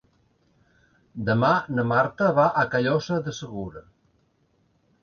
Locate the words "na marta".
1.75-2.33